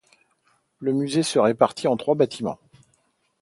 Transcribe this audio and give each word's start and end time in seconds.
Le 0.79 0.93
musée 0.93 1.21
se 1.21 1.37
répartit 1.37 1.87
en 1.87 1.95
trois 1.95 2.15
bâtiments. 2.15 2.57